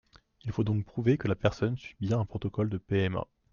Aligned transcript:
Il 0.45 0.51
faut 0.51 0.63
donc 0.63 0.83
prouver 0.83 1.19
que 1.19 1.27
la 1.27 1.35
personne 1.35 1.77
suit 1.77 1.95
bien 1.99 2.19
un 2.19 2.25
protocole 2.25 2.71
de 2.71 2.79
PMA. 2.79 3.27